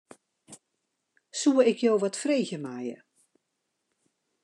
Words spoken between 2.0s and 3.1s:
wat freegje meie?